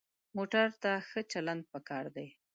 موټر 0.37 0.67
ته 0.83 0.91
ښه 1.09 1.21
چلند 1.31 1.63
پکار 1.71 2.05
دی. 2.15 2.27